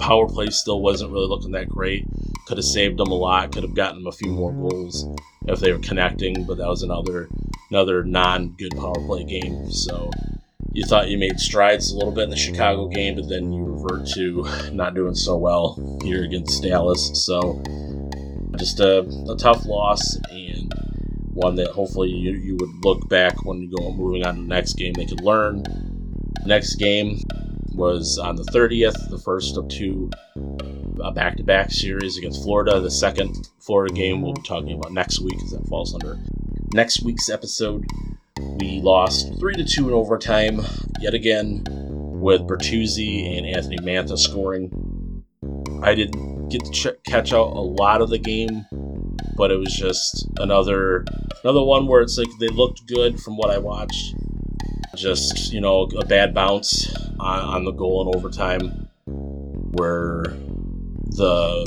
Power 0.00 0.26
play 0.26 0.46
still 0.48 0.80
wasn't 0.80 1.12
really 1.12 1.28
looking 1.28 1.50
that 1.50 1.68
great. 1.68 2.06
Could 2.46 2.56
have 2.56 2.64
saved 2.64 2.96
them 2.98 3.08
a 3.08 3.14
lot. 3.14 3.52
Could 3.52 3.64
have 3.64 3.74
gotten 3.74 3.98
them 3.98 4.06
a 4.06 4.12
few 4.12 4.30
more 4.30 4.52
goals 4.52 5.06
if 5.46 5.60
they 5.60 5.72
were 5.72 5.78
connecting, 5.80 6.44
but 6.46 6.56
that 6.56 6.68
was 6.68 6.82
another 6.82 7.28
another 7.70 8.02
non-good 8.02 8.74
power 8.76 8.94
play 8.94 9.24
game. 9.24 9.70
So 9.70 10.10
you 10.72 10.84
thought 10.84 11.08
you 11.08 11.18
made 11.18 11.40
strides 11.40 11.92
a 11.92 11.96
little 11.96 12.12
bit 12.12 12.24
in 12.24 12.30
the 12.30 12.36
Chicago 12.36 12.88
game, 12.88 13.16
but 13.16 13.28
then 13.28 13.52
you 13.52 13.64
revert 13.64 14.06
to 14.08 14.46
not 14.72 14.94
doing 14.94 15.14
so 15.14 15.36
well 15.36 15.98
here 16.02 16.22
against 16.24 16.62
Dallas. 16.62 17.10
So 17.24 17.62
just 18.56 18.80
a, 18.80 19.00
a 19.30 19.36
tough 19.36 19.64
loss 19.64 20.16
and 20.30 20.72
one 21.32 21.54
that 21.54 21.68
hopefully 21.68 22.10
you, 22.10 22.32
you 22.32 22.56
would 22.56 22.84
look 22.84 23.08
back 23.08 23.44
when 23.44 23.60
you 23.62 23.70
go 23.74 23.92
moving 23.92 24.26
on 24.26 24.34
to 24.34 24.40
the 24.42 24.48
next 24.48 24.74
game. 24.74 24.92
They 24.92 25.06
could 25.06 25.22
learn. 25.22 25.62
next 26.44 26.74
game 26.74 27.20
was 27.72 28.18
on 28.18 28.36
the 28.36 28.42
30th, 28.44 29.08
the 29.08 29.18
first 29.18 29.56
of 29.56 29.68
two 29.68 30.10
uh, 31.00 31.10
back-to-back 31.12 31.70
series 31.70 32.18
against 32.18 32.42
Florida. 32.42 32.80
The 32.80 32.90
second 32.90 33.48
Florida 33.60 33.94
game 33.94 34.20
we'll 34.20 34.34
be 34.34 34.42
talking 34.42 34.72
about 34.72 34.92
next 34.92 35.20
week, 35.20 35.34
because 35.34 35.52
that 35.52 35.66
falls 35.68 35.94
under 35.94 36.18
next 36.74 37.04
week's 37.04 37.30
episode. 37.30 37.86
We 38.60 38.80
lost 38.80 39.38
three 39.38 39.54
to 39.54 39.64
two 39.64 39.88
in 39.88 39.94
overtime 39.94 40.60
yet 41.00 41.14
again, 41.14 41.64
with 41.66 42.42
Bertuzzi 42.42 43.36
and 43.36 43.46
Anthony 43.46 43.78
Mantha 43.78 44.18
scoring. 44.18 45.24
I 45.82 45.94
didn't 45.94 46.48
get 46.48 46.64
to 46.64 46.70
ch- 46.72 47.02
catch 47.04 47.32
out 47.32 47.52
a 47.52 47.60
lot 47.60 48.00
of 48.00 48.10
the 48.10 48.18
game, 48.18 48.64
but 49.36 49.50
it 49.50 49.58
was 49.58 49.74
just 49.74 50.26
another 50.38 51.04
another 51.44 51.62
one 51.62 51.86
where 51.86 52.00
it's 52.00 52.18
like 52.18 52.28
they 52.40 52.48
looked 52.48 52.86
good 52.86 53.20
from 53.20 53.36
what 53.36 53.50
I 53.50 53.58
watched. 53.58 54.14
Just 54.96 55.52
you 55.52 55.60
know 55.60 55.88
a 55.98 56.04
bad 56.04 56.34
bounce 56.34 56.92
on, 57.20 57.40
on 57.40 57.64
the 57.64 57.70
goal 57.72 58.08
in 58.08 58.16
overtime, 58.16 58.88
where 59.06 60.24
the 61.10 61.66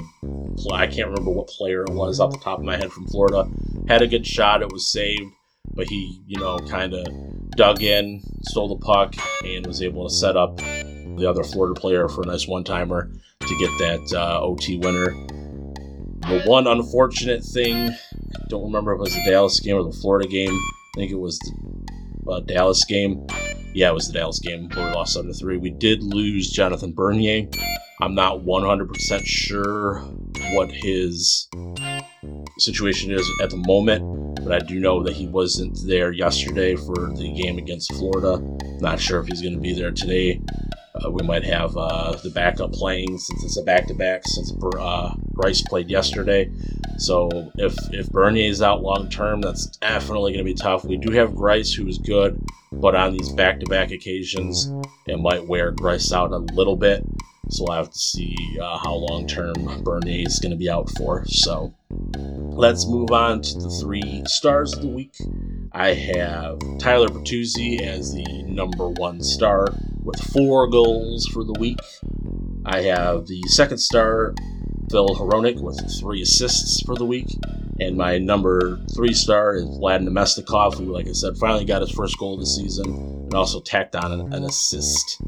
I 0.71 0.87
can't 0.87 1.09
remember 1.09 1.31
what 1.31 1.47
player 1.47 1.83
it 1.83 1.91
was 1.91 2.19
off 2.19 2.31
the 2.31 2.39
top 2.39 2.59
of 2.59 2.65
my 2.65 2.77
head 2.77 2.91
from 2.91 3.07
Florida 3.07 3.49
had 3.87 4.01
a 4.01 4.07
good 4.07 4.25
shot. 4.25 4.61
It 4.61 4.71
was 4.71 4.91
saved, 4.91 5.31
but 5.73 5.87
he 5.87 6.21
you 6.27 6.39
know 6.39 6.57
kind 6.59 6.93
of 6.93 7.05
dug 7.51 7.81
in, 7.81 8.21
stole 8.43 8.69
the 8.69 8.85
puck, 8.85 9.15
and 9.45 9.65
was 9.65 9.81
able 9.81 10.07
to 10.07 10.13
set 10.13 10.37
up 10.37 10.57
the 10.57 11.25
other 11.29 11.43
Florida 11.43 11.79
player 11.79 12.07
for 12.07 12.23
a 12.23 12.25
nice 12.25 12.47
one 12.47 12.63
timer 12.63 13.11
to 13.41 13.57
get 13.57 13.69
that 13.79 14.13
uh, 14.17 14.41
OT 14.41 14.77
winner. 14.77 15.11
The 16.21 16.43
one 16.45 16.67
unfortunate 16.67 17.43
thing, 17.43 17.89
I 17.89 18.45
don't 18.47 18.63
remember 18.63 18.93
if 18.93 18.97
it 18.97 19.01
was 19.01 19.13
the 19.13 19.23
Dallas 19.29 19.59
game 19.59 19.75
or 19.75 19.83
the 19.83 19.91
Florida 19.91 20.27
game. 20.27 20.53
I 20.53 20.95
think 20.95 21.11
it 21.11 21.19
was 21.19 21.37
the 21.39 22.31
uh, 22.31 22.39
Dallas 22.41 22.85
game. 22.85 23.25
Yeah, 23.73 23.89
it 23.89 23.93
was 23.93 24.07
the 24.07 24.13
Dallas 24.13 24.39
game 24.39 24.69
where 24.69 24.85
we 24.85 24.91
lost 24.91 25.13
7 25.13 25.31
to 25.31 25.37
3. 25.37 25.57
We 25.57 25.71
did 25.71 26.03
lose 26.03 26.49
Jonathan 26.51 26.93
Bernier. 26.93 27.47
I'm 28.01 28.15
not 28.15 28.39
100% 28.39 29.25
sure 29.25 29.99
what 30.53 30.69
his 30.71 31.47
situation 32.57 33.11
is 33.11 33.29
at 33.41 33.49
the 33.49 33.57
moment, 33.57 34.01
but 34.43 34.51
I 34.51 34.60
do 34.60 34.79
know 34.79 35.03
that 35.03 35.13
he 35.13 35.27
wasn't 35.27 35.77
there 35.86 36.12
yesterday 36.12 36.75
for 36.75 37.13
the 37.15 37.33
game 37.41 37.57
against 37.57 37.93
Florida. 37.93 38.41
Not 38.79 39.00
sure 39.00 39.19
if 39.19 39.27
he's 39.27 39.41
going 39.41 39.53
to 39.53 39.60
be 39.60 39.74
there 39.74 39.91
today. 39.91 40.41
Uh, 40.93 41.10
we 41.10 41.25
might 41.25 41.43
have 41.43 41.75
uh, 41.77 42.15
the 42.24 42.29
backup 42.29 42.74
playing 42.74 43.17
since 43.17 43.43
it's 43.43 43.57
a 43.57 43.63
back 43.63 43.88
to 43.88 43.93
back, 43.93 44.24
since 44.25 44.51
uh, 44.51 45.13
Greiss 45.33 45.65
played 45.65 45.89
yesterday. 45.89 46.51
So 46.98 47.29
if 47.55 47.75
if 47.93 48.10
Bernier 48.10 48.50
is 48.50 48.62
out 48.62 48.81
long 48.81 49.10
term, 49.10 49.41
that's 49.41 49.67
definitely 49.77 50.33
going 50.33 50.45
to 50.45 50.51
be 50.51 50.53
tough. 50.53 50.83
We 50.83 50.98
do 50.98 51.12
have 51.13 51.31
Greiss, 51.31 51.75
who 51.75 51.88
is 51.88 51.98
good, 51.98 52.43
but 52.71 52.95
on 52.95 53.13
these 53.13 53.29
back 53.29 53.60
to 53.62 53.65
back 53.67 53.91
occasions, 53.91 54.71
it 55.07 55.19
might 55.19 55.48
wear 55.48 55.71
Greiss 55.71 56.12
out 56.12 56.31
a 56.31 56.38
little 56.38 56.75
bit. 56.75 57.03
So 57.50 57.65
we'll 57.67 57.77
have 57.77 57.91
to 57.91 58.00
see 58.00 58.36
uh, 58.62 58.77
how 58.77 58.93
long 58.93 59.27
term 59.27 59.53
Bernier 59.83 60.27
is 60.27 60.39
going 60.39 60.51
to 60.51 60.57
be 60.57 60.69
out 60.69 60.89
for. 60.98 61.25
So 61.27 61.74
let's 62.55 62.86
move 62.86 63.12
on 63.12 63.41
to 63.41 63.60
the 63.60 63.70
three 63.70 64.24
stars 64.25 64.74
of 64.74 64.81
the 64.81 64.88
week. 64.88 65.15
I 65.72 65.93
have 65.93 66.60
Tyler 66.79 67.08
Bertuzzi 67.08 67.81
as 67.81 68.13
the 68.13 68.43
number 68.43 68.89
one 68.89 69.22
star 69.24 69.67
with 70.03 70.22
four 70.34 70.67
goals 70.67 71.25
for 71.27 71.43
the 71.43 71.55
week. 71.60 71.79
I 72.65 72.81
have 72.81 73.27
the 73.27 73.41
second 73.48 73.77
star, 73.77 74.34
Phil 74.89 75.08
Hronek, 75.08 75.62
with 75.62 75.79
three 76.00 76.22
assists 76.22 76.84
for 76.86 76.96
the 76.96 77.05
week. 77.05 77.27
And 77.79 77.98
my 77.98 78.20
number 78.20 78.79
three 78.93 79.13
star 79.13 79.55
is 79.55 79.63
Vlad 79.63 80.08
Namestnikov, 80.08 80.75
who, 80.75 80.86
like 80.86 81.08
I 81.08 81.13
said, 81.13 81.38
finally 81.38 81.65
got 81.65 81.81
his 81.81 81.91
first 81.91 82.17
goal 82.20 82.36
of 82.36 82.41
the 82.41 82.46
season 82.46 82.86
and 82.86 83.34
also 83.34 83.62
tacked 83.62 83.96
on 83.96 84.12
an, 84.12 84.34
an 84.34 84.43
assist. 84.43 85.20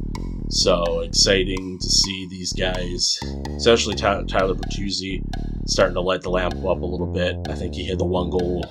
So 0.49 0.99
exciting 0.99 1.79
to 1.79 1.87
see 1.89 2.27
these 2.29 2.53
guys, 2.53 3.19
especially 3.55 3.95
Tyler 3.95 4.53
Bertuzzi, 4.53 5.23
starting 5.65 5.95
to 5.95 6.01
light 6.01 6.21
the 6.21 6.29
lamp 6.29 6.55
up 6.55 6.81
a 6.81 6.85
little 6.85 7.11
bit. 7.11 7.37
I 7.49 7.55
think 7.55 7.73
he 7.73 7.85
had 7.87 7.99
the 7.99 8.05
one 8.05 8.29
goal 8.29 8.63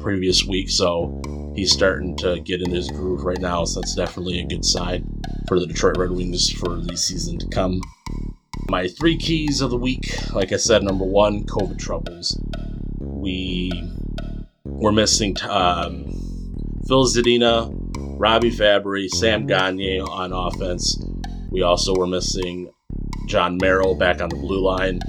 previous 0.00 0.44
week, 0.44 0.70
so 0.70 1.52
he's 1.54 1.72
starting 1.72 2.16
to 2.18 2.40
get 2.40 2.60
in 2.62 2.70
his 2.70 2.88
groove 2.90 3.24
right 3.24 3.40
now. 3.40 3.64
So 3.64 3.80
that's 3.80 3.94
definitely 3.94 4.40
a 4.40 4.46
good 4.46 4.64
sign 4.64 5.20
for 5.48 5.58
the 5.58 5.66
Detroit 5.66 5.96
Red 5.96 6.10
Wings 6.10 6.50
for 6.50 6.76
the 6.76 6.96
season 6.96 7.38
to 7.38 7.48
come. 7.48 7.80
My 8.68 8.88
three 8.88 9.16
keys 9.16 9.60
of 9.60 9.70
the 9.70 9.76
week, 9.76 10.32
like 10.32 10.52
I 10.52 10.56
said, 10.56 10.82
number 10.82 11.04
one, 11.04 11.44
COVID 11.44 11.78
troubles. 11.78 12.38
We 12.98 13.70
were 14.64 14.92
missing 14.92 15.36
um, 15.48 16.04
Phil 16.86 17.04
Zadina, 17.04 17.72
Robby 18.18 18.50
Fabbri, 18.50 19.08
Sam 19.08 19.46
Gagner 19.46 20.02
on 20.02 20.32
offense. 20.32 21.00
We 21.50 21.62
also 21.62 21.94
were 21.94 22.06
missing 22.06 22.72
Jon 23.26 23.58
Merrill 23.60 23.94
back 23.94 24.20
on 24.20 24.28
the 24.28 24.36
blue 24.36 24.60
line. 24.60 25.00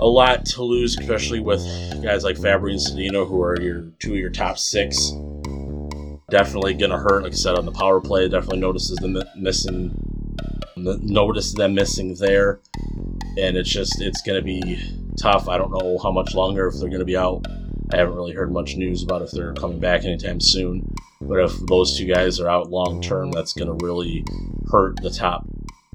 A 0.00 0.06
lot 0.06 0.44
to 0.46 0.62
lose, 0.62 0.98
especially 0.98 1.40
with 1.40 1.62
guys 2.02 2.24
like 2.24 2.36
Fabbri 2.36 2.72
and 2.72 2.80
Zadina, 2.80 3.26
who 3.26 3.40
are 3.42 3.60
your 3.60 3.92
two 4.00 4.12
of 4.12 4.18
your 4.18 4.30
top 4.30 4.58
six. 4.58 5.12
Definitely 6.30 6.74
gonna 6.74 6.98
hurt, 6.98 7.22
like 7.22 7.32
I 7.32 7.36
said, 7.36 7.56
on 7.56 7.64
the 7.64 7.72
power 7.72 8.00
play. 8.00 8.28
Definitely 8.28 8.60
notices 8.60 8.98
them 8.98 9.16
missing 9.36 9.94
notice 10.76 11.52
them 11.54 11.74
missing 11.74 12.14
there, 12.16 12.60
and 13.38 13.56
it's 13.56 13.70
just 13.70 14.00
it's 14.00 14.22
to 14.38 14.44
be 14.44 14.78
tough. 15.20 15.48
I 15.48 15.58
don't 15.58 15.70
know 15.70 15.98
how 16.02 16.10
much 16.10 16.34
longer 16.34 16.66
if 16.66 16.74
they're 16.74 16.88
to 17.00 17.04
be 17.04 17.16
out. 17.16 17.44
I 17.92 17.98
haven't 17.98 18.16
really 18.16 18.32
heard 18.32 18.52
much 18.52 18.76
news 18.76 19.02
about 19.02 19.22
if 19.22 19.30
they're 19.30 19.54
coming 19.54 19.78
back 19.78 20.04
anytime 20.04 20.40
soon. 20.40 20.92
But 21.20 21.40
if 21.44 21.52
those 21.66 21.96
two 21.96 22.06
guys 22.06 22.40
are 22.40 22.48
out 22.48 22.70
long 22.70 23.00
term, 23.00 23.30
that's 23.30 23.52
to 23.68 23.84
really 23.84 24.24
hurt 24.70 25.00
the 25.02 25.10
top 25.10 25.46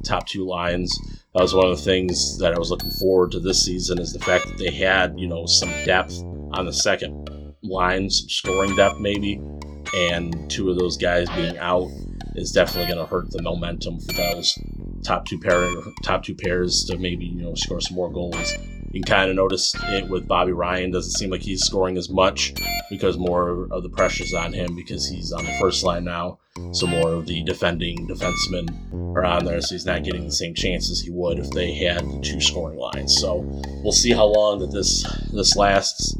top 0.03 0.27
two 0.27 0.46
lines. 0.46 0.98
That 1.34 1.41
was 1.41 1.53
one 1.53 1.68
of 1.68 1.77
the 1.77 1.84
things 1.84 2.38
that 2.39 2.53
I 2.53 2.60
was 2.60 2.72
looking 2.72 2.91
forward 2.91 3.32
to 3.32 3.39
this 3.39 3.63
season 3.63 4.00
is 4.00 4.13
the 4.13 4.20
fact 4.20 4.48
that 4.48 4.58
they 4.58 4.72
had 4.72 5.20
you 5.20 5.27
know 5.27 5.46
some 5.46 5.70
depth 5.86 6.22
on 6.51 6.65
the 6.65 6.74
second 6.74 7.29
line, 7.62 8.10
some 8.10 8.29
scoring 8.29 8.75
depth 8.75 9.00
maybe, 9.00 9.41
and 9.96 10.50
two 10.50 10.70
of 10.70 10.77
those 10.77 10.98
guys 10.98 11.29
being 11.32 11.58
out 11.58 11.89
is 12.36 12.51
definitely 12.51 12.91
going 12.91 13.06
to 13.06 13.10
hurt 13.10 13.29
the 13.32 13.41
momentum 13.41 14.00
for 14.00 14.13
those 14.13 14.58
top 15.03 15.25
two 15.25 15.39
pair 15.39 15.68
top 16.03 16.24
two 16.24 16.36
pairs 16.36 16.84
to 16.86 16.98
maybe 16.98 17.25
you 17.25 17.41
know 17.41 17.53
score 17.56 17.82
some 17.82 17.96
more 17.96 18.12
goals. 18.12 18.53
You 18.91 19.01
can 19.03 19.15
kind 19.15 19.29
of 19.29 19.36
notice 19.36 19.75
it 19.89 20.10
with 20.10 20.27
Bobby 20.27 20.51
Ryan. 20.51 20.89
Doesn't 20.89 21.12
seem 21.12 21.29
like 21.29 21.41
he's 21.41 21.62
scoring 21.62 21.96
as 21.96 22.10
much 22.10 22.55
because 22.89 23.19
more 23.19 23.67
of 23.69 23.84
the 23.84 23.89
pressure's 23.89 24.34
on 24.34 24.51
him 24.51 24.75
because 24.75 25.08
he's 25.08 25.31
on 25.31 25.46
the 25.46 25.53
first 25.60 25.84
line 25.84 26.05
now. 26.05 26.39
So 26.72 26.88
more 26.88 27.13
of 27.13 27.27
the 27.27 27.43
defending 27.43 28.08
defensemen 28.08 29.15
are 29.15 29.24
on 29.24 29.46
there, 29.46 29.62
so 29.62 29.75
he's 29.75 29.86
not 29.86 30.03
getting 30.03 30.25
the 30.25 30.31
same 30.31 30.55
chances 30.55 31.01
he 31.01 31.12
would 31.12 31.38
if 31.38 31.51
they 31.51 31.74
had 31.74 32.24
two 32.24 32.41
scoring 32.41 32.79
lines. 32.79 33.15
So 33.15 33.46
we'll 33.84 33.91
see 33.91 34.12
how 34.12 34.25
long 34.25 34.60
that 34.60 34.72
this 34.72 35.03
this 35.31 35.55
lasts. 35.55 36.17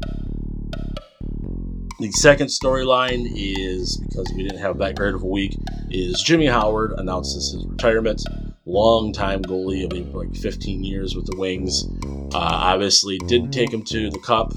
The 2.00 2.12
second 2.12 2.48
storyline 2.48 3.28
is 3.36 3.98
because 3.98 4.32
we 4.36 4.44
didn't 4.44 4.60
have 4.60 4.78
that 4.78 4.96
great 4.96 5.16
of 5.16 5.24
a 5.24 5.28
week. 5.28 5.58
Is 5.90 6.22
Jimmy 6.22 6.46
Howard 6.46 6.94
announces 6.98 7.52
his 7.52 7.66
retirement? 7.66 8.24
Long-time 8.70 9.42
goalie 9.42 9.84
of 9.86 10.14
like 10.14 10.36
15 10.36 10.84
years 10.84 11.16
with 11.16 11.26
the 11.26 11.36
Wings. 11.38 11.86
Uh, 12.06 12.38
obviously, 12.38 13.18
didn't 13.28 13.52
take 13.52 13.74
him 13.74 13.84
to 13.86 14.10
the 14.10 14.20
Cup. 14.20 14.54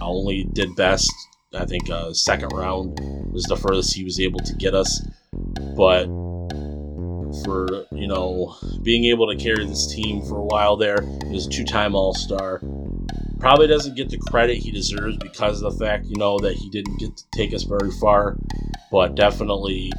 Only 0.00 0.44
did 0.44 0.74
best. 0.76 1.12
I 1.54 1.64
think 1.64 1.90
uh, 1.90 2.12
second 2.12 2.48
round 2.48 2.98
was 3.32 3.44
the 3.44 3.56
furthest 3.56 3.94
he 3.94 4.04
was 4.04 4.18
able 4.18 4.40
to 4.40 4.54
get 4.54 4.74
us. 4.74 5.06
But 5.76 6.06
for 7.44 7.84
you 7.92 8.08
know 8.08 8.56
being 8.82 9.04
able 9.04 9.28
to 9.28 9.36
carry 9.36 9.66
this 9.66 9.86
team 9.86 10.22
for 10.22 10.38
a 10.38 10.44
while 10.44 10.76
there, 10.76 11.02
he 11.26 11.34
was 11.34 11.46
a 11.46 11.50
two-time 11.50 11.94
All-Star 11.94 12.60
probably 13.38 13.66
doesn't 13.66 13.94
get 13.94 14.10
the 14.10 14.18
credit 14.18 14.58
he 14.58 14.70
deserves 14.70 15.16
because 15.16 15.62
of 15.62 15.72
the 15.72 15.84
fact, 15.84 16.06
you 16.06 16.16
know, 16.16 16.38
that 16.38 16.54
he 16.54 16.68
didn't 16.70 16.98
get 16.98 17.16
to 17.16 17.24
take 17.30 17.54
us 17.54 17.62
very 17.62 17.90
far. 18.00 18.36
But 18.90 19.14
definitely, 19.14 19.92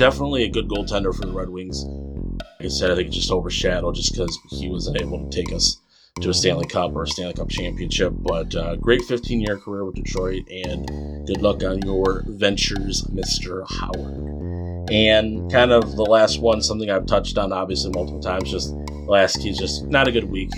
definitely 0.00 0.44
a 0.44 0.48
good 0.48 0.66
goaltender 0.66 1.14
for 1.14 1.26
the 1.26 1.32
Red 1.32 1.50
Wings. 1.50 1.84
Like 1.84 2.64
I 2.64 2.68
said, 2.68 2.90
I 2.90 2.94
think 2.94 3.08
it's 3.08 3.18
just 3.18 3.30
overshadowed 3.30 3.94
just 3.94 4.12
because 4.12 4.36
he 4.48 4.70
wasn't 4.70 4.98
able 4.98 5.28
to 5.28 5.30
take 5.30 5.52
us 5.52 5.76
to 6.22 6.30
a 6.30 6.34
Stanley 6.34 6.66
Cup 6.66 6.96
or 6.96 7.02
a 7.02 7.06
Stanley 7.06 7.34
Cup 7.34 7.50
championship. 7.50 8.14
But 8.16 8.54
uh, 8.54 8.76
great 8.76 9.02
15 9.02 9.40
year 9.42 9.58
career 9.58 9.84
with 9.84 9.96
Detroit, 9.96 10.48
and 10.50 11.26
good 11.26 11.42
luck 11.42 11.62
on 11.62 11.82
your 11.82 12.24
ventures, 12.26 13.02
Mr. 13.12 13.70
Howard. 13.70 14.90
And 14.90 15.52
kind 15.52 15.70
of 15.70 15.94
the 15.96 16.02
last 16.02 16.40
one, 16.40 16.62
something 16.62 16.90
I've 16.90 17.04
touched 17.04 17.36
on 17.36 17.52
obviously 17.52 17.90
multiple 17.90 18.22
times, 18.22 18.50
just 18.50 18.72
last 19.06 19.36
key, 19.36 19.52
just 19.52 19.84
not 19.84 20.08
a 20.08 20.12
good 20.12 20.24
week 20.24 20.50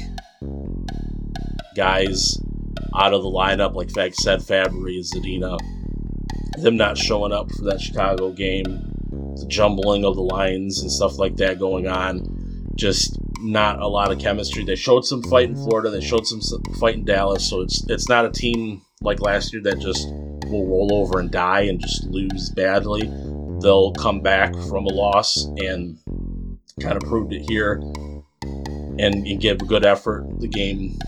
guys 1.74 2.38
out 2.94 3.12
of 3.12 3.22
the 3.22 3.28
lineup, 3.28 3.74
like 3.74 3.88
Fag 3.88 4.14
said, 4.14 4.38
Fabbri 4.38 5.00
Zadina. 5.00 5.58
Them 6.62 6.76
not 6.76 6.96
showing 6.96 7.32
up 7.32 7.50
for 7.50 7.62
that 7.62 7.80
Chicago 7.80 8.30
game, 8.30 8.91
the 9.36 9.46
jumbling 9.46 10.04
of 10.04 10.16
the 10.16 10.22
lines 10.22 10.80
and 10.80 10.90
stuff 10.90 11.18
like 11.18 11.36
that 11.36 11.58
going 11.58 11.86
on. 11.86 12.66
Just 12.74 13.18
not 13.40 13.80
a 13.80 13.86
lot 13.86 14.12
of 14.12 14.18
chemistry. 14.18 14.64
They 14.64 14.76
showed 14.76 15.04
some 15.04 15.22
fight 15.22 15.50
in 15.50 15.56
Florida. 15.56 15.90
They 15.90 16.00
showed 16.00 16.26
some 16.26 16.40
fight 16.80 16.94
in 16.94 17.04
Dallas. 17.04 17.48
So 17.48 17.60
it's 17.60 17.84
it's 17.88 18.08
not 18.08 18.24
a 18.24 18.30
team 18.30 18.82
like 19.00 19.20
last 19.20 19.52
year 19.52 19.62
that 19.62 19.78
just 19.80 20.08
will 20.08 20.66
roll 20.66 20.94
over 20.94 21.18
and 21.18 21.30
die 21.30 21.62
and 21.62 21.80
just 21.80 22.04
lose 22.04 22.50
badly. 22.50 23.02
They'll 23.60 23.92
come 23.92 24.20
back 24.20 24.54
from 24.54 24.86
a 24.86 24.92
loss 24.92 25.44
and 25.58 25.98
kind 26.80 26.96
of 26.96 27.08
proved 27.08 27.32
it 27.32 27.48
here 27.48 27.74
and, 28.42 29.26
and 29.26 29.40
give 29.40 29.60
a 29.60 29.64
good 29.64 29.84
effort. 29.84 30.26
The 30.40 30.48
game 30.48 30.98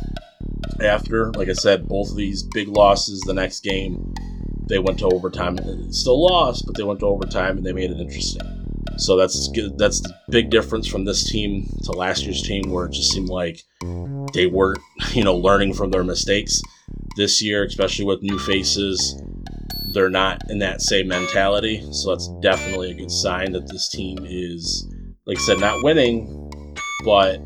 after. 0.80 1.32
Like 1.32 1.48
I 1.48 1.52
said, 1.52 1.88
both 1.88 2.10
of 2.10 2.16
these 2.16 2.42
big 2.42 2.68
losses 2.68 3.20
the 3.20 3.34
next 3.34 3.60
game, 3.60 4.14
they 4.68 4.78
went 4.78 4.98
to 5.00 5.06
overtime. 5.06 5.58
and 5.58 5.94
Still 5.94 6.22
lost, 6.22 6.64
but 6.66 6.76
they 6.76 6.82
went 6.82 7.00
to 7.00 7.06
overtime 7.06 7.56
and 7.56 7.66
they 7.66 7.72
made 7.72 7.90
it 7.90 8.00
interesting. 8.00 8.42
So 8.96 9.16
that's. 9.16 9.50
That's 9.76 10.00
the 10.00 10.14
big 10.30 10.50
difference 10.50 10.86
from 10.86 11.04
this 11.04 11.28
team 11.28 11.66
to 11.84 11.92
last 11.92 12.24
year's 12.24 12.42
team, 12.42 12.70
where 12.70 12.86
it 12.86 12.92
just 12.92 13.12
seemed 13.12 13.28
like 13.28 13.62
they 14.32 14.46
weren't, 14.46 14.78
you 15.12 15.24
know, 15.24 15.36
learning 15.36 15.74
from 15.74 15.90
their 15.90 16.04
mistakes. 16.04 16.60
This 17.16 17.42
year, 17.42 17.64
especially 17.64 18.04
with 18.04 18.22
new 18.22 18.38
faces, 18.38 19.20
they're 19.92 20.10
not 20.10 20.42
in 20.50 20.58
that 20.60 20.82
same 20.82 21.08
mentality. 21.08 21.84
So 21.92 22.10
that's 22.10 22.28
definitely 22.40 22.90
a 22.92 22.94
good 22.94 23.10
sign 23.10 23.52
that 23.52 23.68
this 23.68 23.88
team 23.88 24.18
is, 24.24 24.88
like 25.26 25.38
I 25.38 25.40
said, 25.42 25.60
not 25.60 25.82
winning, 25.82 26.50
but 27.04 27.40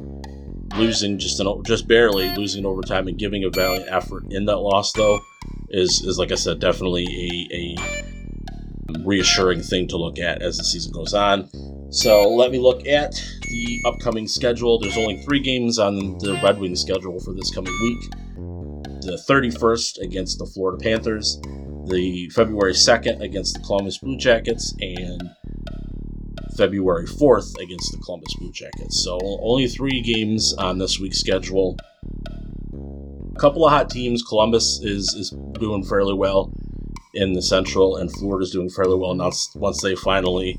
losing 0.76 1.18
just 1.18 1.40
an, 1.40 1.62
just 1.64 1.88
barely 1.88 2.34
losing 2.36 2.66
overtime 2.66 3.08
and 3.08 3.18
giving 3.18 3.44
a 3.44 3.50
valiant 3.50 3.86
effort 3.90 4.24
in 4.30 4.44
that 4.46 4.58
loss 4.58 4.92
though 4.92 5.18
is 5.70 6.02
is 6.04 6.18
like 6.18 6.32
I 6.32 6.36
said 6.36 6.58
definitely 6.58 7.06
a, 7.06 7.76
a 8.96 9.04
reassuring 9.04 9.60
thing 9.60 9.88
to 9.88 9.96
look 9.96 10.18
at 10.18 10.42
as 10.42 10.56
the 10.56 10.64
season 10.64 10.92
goes 10.92 11.14
on. 11.14 11.48
So 11.90 12.28
let 12.28 12.50
me 12.50 12.58
look 12.58 12.86
at 12.86 13.12
the 13.42 13.82
upcoming 13.86 14.28
schedule. 14.28 14.78
There's 14.78 14.96
only 14.96 15.22
three 15.22 15.40
games 15.40 15.78
on 15.78 16.18
the 16.18 16.38
Red 16.42 16.58
Wings 16.58 16.80
schedule 16.80 17.18
for 17.20 17.32
this 17.34 17.54
coming 17.54 17.72
week. 17.82 18.10
The 19.00 19.22
31st 19.28 19.98
against 20.00 20.38
the 20.38 20.46
Florida 20.46 20.78
Panthers, 20.82 21.40
the 21.86 22.30
February 22.34 22.74
2nd 22.74 23.20
against 23.20 23.54
the 23.54 23.60
Columbus 23.60 23.98
Blue 23.98 24.18
Jackets, 24.18 24.74
and 24.80 25.30
February 26.58 27.06
4th 27.06 27.56
against 27.62 27.92
the 27.92 27.98
Columbus 28.04 28.34
Blue 28.38 28.52
Jackets. 28.52 29.02
So 29.02 29.18
only 29.22 29.68
three 29.68 30.02
games 30.02 30.52
on 30.54 30.78
this 30.78 30.98
week's 30.98 31.20
schedule. 31.20 31.78
Couple 33.38 33.64
of 33.64 33.72
hot 33.72 33.88
teams. 33.88 34.22
Columbus 34.22 34.80
is, 34.82 35.14
is 35.14 35.30
doing 35.52 35.84
fairly 35.84 36.14
well 36.14 36.52
in 37.14 37.32
the 37.32 37.42
Central, 37.42 37.96
and 37.96 38.10
Florida's 38.12 38.50
doing 38.50 38.68
fairly 38.68 38.96
well 38.96 39.14
now 39.14 39.30
once 39.54 39.80
they 39.80 39.94
finally 39.94 40.58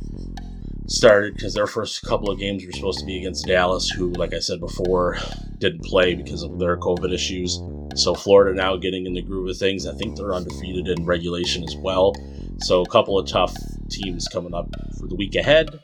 started 0.88 1.36
because 1.36 1.54
their 1.54 1.68
first 1.68 2.04
couple 2.04 2.32
of 2.32 2.40
games 2.40 2.66
were 2.66 2.72
supposed 2.72 3.00
to 3.00 3.06
be 3.06 3.18
against 3.18 3.46
Dallas, 3.46 3.90
who, 3.90 4.12
like 4.14 4.34
I 4.34 4.40
said 4.40 4.60
before, 4.60 5.18
didn't 5.60 5.84
play 5.84 6.16
because 6.16 6.42
of 6.42 6.58
their 6.58 6.78
COVID 6.78 7.14
issues. 7.14 7.60
So 7.96 8.16
Florida 8.16 8.56
now 8.56 8.76
getting 8.78 9.06
in 9.06 9.14
the 9.14 9.22
groove 9.22 9.50
of 9.50 9.58
things. 9.58 9.86
I 9.86 9.94
think 9.94 10.18
they're 10.18 10.34
undefeated 10.34 10.88
in 10.88 11.06
regulation 11.06 11.64
as 11.64 11.76
well. 11.76 12.16
So 12.62 12.82
a 12.82 12.90
couple 12.90 13.20
of 13.20 13.28
tough 13.28 13.56
teams 13.90 14.28
coming 14.28 14.54
up 14.54 14.68
for 15.00 15.08
the 15.08 15.16
week 15.16 15.36
ahead. 15.36 15.80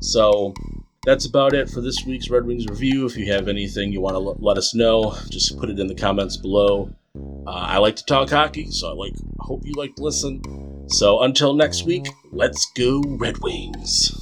So 0.00 0.54
that's 1.04 1.26
about 1.26 1.54
it 1.54 1.70
for 1.70 1.80
this 1.80 2.04
week's 2.04 2.28
Red 2.28 2.44
Wings 2.44 2.66
review. 2.68 3.06
If 3.06 3.16
you 3.16 3.32
have 3.32 3.48
anything 3.48 3.92
you 3.92 4.00
want 4.00 4.14
to 4.14 4.22
l- 4.22 4.36
let 4.38 4.58
us 4.58 4.74
know, 4.74 5.16
just 5.30 5.58
put 5.58 5.70
it 5.70 5.78
in 5.78 5.86
the 5.86 5.94
comments 5.94 6.36
below. 6.36 6.90
Uh, 7.16 7.50
I 7.50 7.78
like 7.78 7.96
to 7.96 8.04
talk 8.04 8.30
hockey, 8.30 8.70
so 8.70 8.90
I 8.90 8.92
like 8.92 9.14
hope 9.38 9.62
you 9.64 9.72
like 9.72 9.96
to 9.96 10.02
listen. 10.02 10.88
So 10.88 11.22
until 11.22 11.54
next 11.54 11.84
week, 11.84 12.06
let's 12.32 12.70
go 12.76 13.02
Red 13.06 13.38
Wings. 13.38 14.19